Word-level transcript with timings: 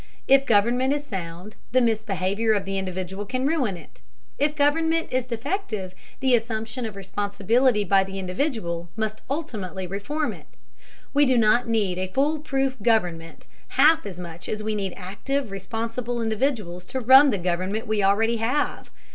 If 0.27 0.47
government 0.47 0.93
is 0.93 1.05
sound, 1.05 1.57
the 1.73 1.79
misbehavior 1.79 2.53
of 2.53 2.65
the 2.65 2.79
individual 2.79 3.23
can 3.23 3.45
ruin 3.45 3.77
it; 3.77 4.01
if 4.39 4.55
government 4.55 5.09
is 5.13 5.25
defective, 5.27 5.93
the 6.21 6.33
assumption 6.33 6.87
of 6.87 6.95
responsibility 6.95 7.83
by 7.83 8.03
the 8.03 8.17
individual 8.17 8.89
must 8.95 9.21
ultimately 9.29 9.85
reform 9.85 10.33
it. 10.33 10.47
We 11.13 11.27
do 11.27 11.37
not 11.37 11.67
need 11.69 11.99
a 11.99 12.07
fool 12.07 12.39
proof 12.39 12.81
government 12.81 13.45
half 13.77 14.07
as 14.07 14.17
much 14.19 14.49
as 14.49 14.63
we 14.63 14.73
need 14.73 14.95
active, 14.97 15.51
responsible 15.51 16.19
individuals 16.19 16.83
to 16.85 16.99
run 16.99 17.29
the 17.29 17.37
government 17.37 17.85
we 17.85 18.01
already 18.01 18.37
have. 18.37 18.89